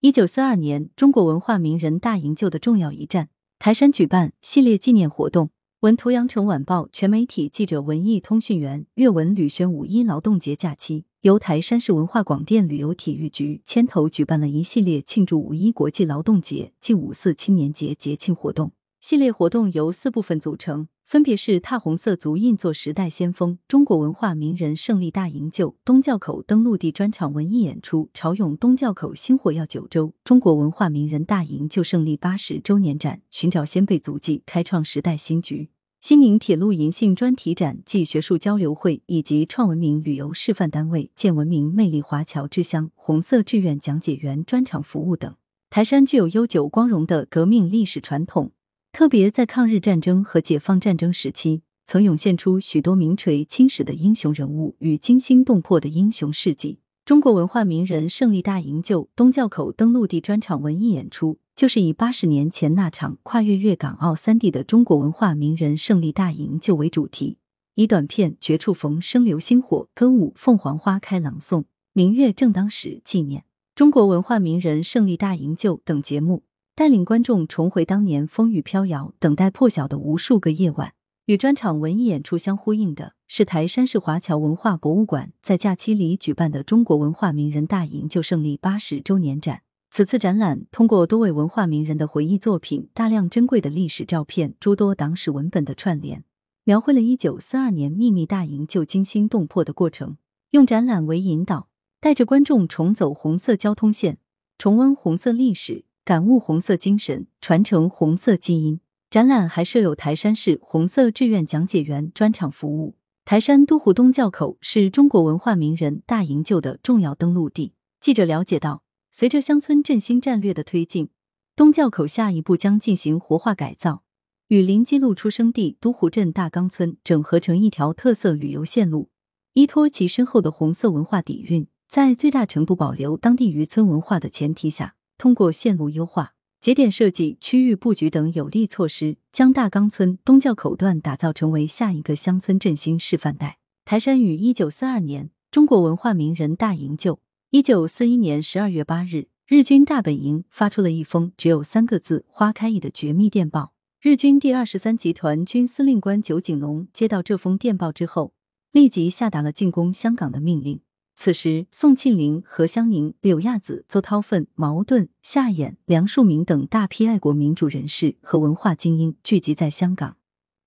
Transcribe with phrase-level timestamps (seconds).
[0.00, 5.50] 一九四二年，中国文化名人大营救的重要一战，台山举办系列纪念活动。
[5.80, 9.72] 文图：羊城晚报全媒体记者文艺通讯员岳文吕轩。
[9.72, 18.70] 五一劳动节假期，由台山市文化广电旅游体育局牵头举办了一系列庆祝五一国际劳动节暨五四青年节节庆活动。
[19.00, 20.86] 系列活动由四部分组成。
[21.08, 45.34] 分别是踏红色足印做时代先锋、中国文化名人胜利大营救、东教口登陆地专场文艺演出、潮涌东教口新火药九州、中国文化名人大营救胜利八十周年展、寻找先辈足迹、开创时代新局、新宁铁路银杏专题展暨学术交流会，以及创文明旅游示范单位建文明魅力华侨之乡红色志愿讲解员专场服务等。
[45.70, 48.52] 台山具有悠久光荣的革命历史传统。
[48.98, 56.80] 特别在抗日战争和解放战争时期，曾涌现出许多名垂青史的英雄人物与惊心动魄的英雄事迹。
[57.04, 67.36] 中国文化名人胜利大营救东教口登陆地专场文艺演出，就是以八十年前那场跨越粤港澳三地的中国文化名人胜利大营救为主题，
[67.76, 73.44] 以短片《绝处逢生流星火》、歌舞《凤凰花开》朗诵“明月正当时”纪念
[73.76, 76.42] 中国文化名人胜利大营救等节目。
[76.78, 80.94] 带领观众重回当年风雨飘摇、等待破晓的无数个夜晚。
[81.26, 89.62] 与专场文艺演出相呼应的是，台山市华侨文化博物馆在假期里举办的中国文化名人大营救胜利八十周年展。
[89.90, 96.22] 此次展览通过多位文化名人的回忆作品、大量珍贵的历史照片、诸多党史文本的串联，
[96.62, 100.16] 描绘了一九四二年秘密大营救惊心动魄的过程。
[100.50, 104.18] 用展览为引导，带着观众重走红色交通线，
[104.56, 105.86] 重温红色历史。
[106.08, 108.80] 感悟红色精神，传承红色基因。
[109.10, 112.96] 展览还设有台山市红色志愿讲解员专场服务。
[113.26, 117.74] 台山都湖东教口是中国文化名人大营救的重要登陆地。
[118.00, 121.10] 记者了解到，随着乡村振兴战略的推进，
[121.54, 124.02] 东教口下一步将进行活化改造，
[124.46, 129.10] 与临基路出生地都湖镇大冈村整合成一条特色旅游线路。
[129.52, 134.94] 依托其深厚的红色文化底蕴，在最大程度保留当地渔村文化的前提下。
[135.18, 143.58] 通过线路优化、节点设计、区域布局等有力措施，将大冈村东教口段打造成为下一个乡村振兴示范带。
[143.84, 147.18] 台山于一九四二年中国文化名人大营救。
[147.50, 153.72] 一九四一年十二月八日，日军大本营发出了一封只有三个字“花开”的绝密电报。
[154.00, 158.32] 日军第二十三集团军司令官酒井隆接到这封电报之后，
[158.70, 160.80] 立即下达了进攻香港的命令。
[161.20, 170.16] 此时，宋庆龄、何香凝、柳亚子、邹韬奋、茅盾、夏衍、梁漱溟等大批爱国民主人士和文化精英聚集在香港，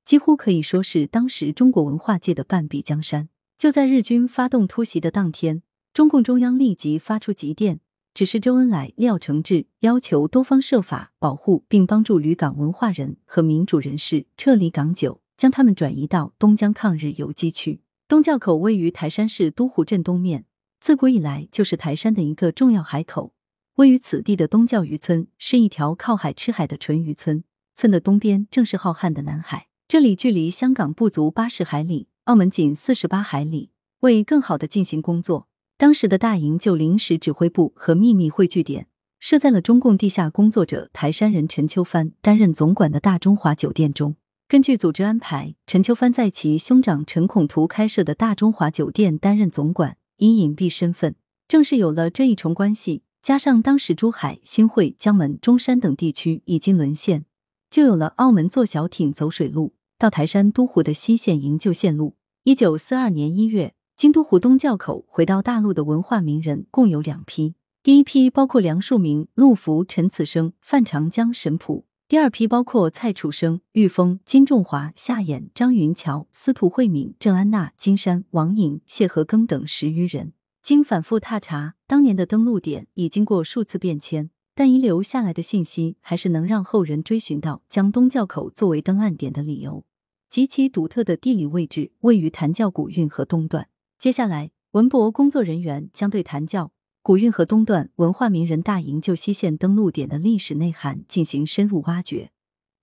[0.03, 3.29] 几乎可以说是当时中国文化界的半壁江山。
[3.57, 5.63] 就在日军发动突袭的当天，
[5.93, 7.79] 中共中央立即发出急电，
[8.13, 17.79] 指示周恩来、廖承志，要求多方设法保护并帮助旅港文化人和民主人士撤离港九，将他们转移到东江抗日游击区。
[18.11, 20.43] 东教口位于台山市都湖镇东面，
[20.81, 23.31] 自古以来就是台山的一个重要海口。
[23.75, 29.67] 位于此地的东教渔村是一条靠海吃海的纯渔村，村的东边正是浩瀚的南海。
[29.87, 33.71] 这里距离香港不足八十海里，澳门仅四十八海里。
[34.01, 35.47] 为更好的进行工作，
[35.77, 38.87] 当时的大营就临时指挥部和秘密汇聚点
[39.21, 44.17] 设在了中共地下工作者台山人陈秋帆担任总管的大中华酒店中。
[44.51, 51.15] 根据组织安排，陈秋帆在其兄长陈孔图开设的大中华酒店担任总管，以隐蔽身份。
[51.47, 57.23] 正是有了这一重关系，加上当时珠海、新会、江门、中山等地区已经沦陷，
[57.69, 62.17] 就有了澳门坐小艇走水路到台山都湖的西线营救线路。
[62.43, 71.85] 一九四二年一月，京都湖东教口回到大陆的文化名人共有两批，第一批包括梁漱溟、陆福、陈此生、范长江、沈溥。
[72.11, 80.33] 第二批包括蔡楚生、玉峰、金仲华、夏衍、张云桥、司徒慧敏、郑安娜、金山、王颖、谢和庚等十余人。
[80.61, 89.85] 经反复踏查，当年的登陆点已经过数次变迁，但遗留下来的信息还是能让后人追寻到将东教口作为登岸点的理由
[90.29, 93.69] 及其独特的地理位置，位于谭教古运河东段。
[93.97, 96.73] 接下来，文博工作人员将对谭教。
[97.03, 102.29] 古运河东段文化名人大营救西线登陆点的历史内涵进行深入挖掘，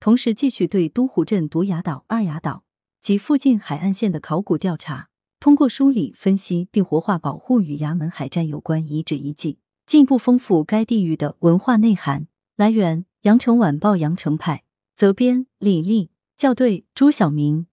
[0.01, 2.65] 同时继续对都湖镇独崖岛、二崖岛
[2.99, 5.07] 及附近海岸线的考古调查，
[5.39, 12.27] 通过梳理、分析并活化保护与衙门海战有关遗址遗迹，进一步丰富该地域的文化内涵。
[12.57, 17.67] 来源：羊城晚报羊城派，责编：李丽，校对：朱晓明。